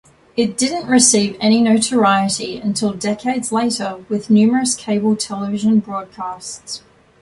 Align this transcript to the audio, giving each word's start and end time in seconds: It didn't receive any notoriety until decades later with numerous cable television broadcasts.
It 0.35 0.57
didn't 0.57 0.87
receive 0.89 1.37
any 1.39 1.61
notoriety 1.61 2.57
until 2.57 2.91
decades 2.91 3.51
later 3.51 4.03
with 4.09 4.31
numerous 4.31 4.75
cable 4.75 5.15
television 5.15 5.77
broadcasts. 5.77 6.81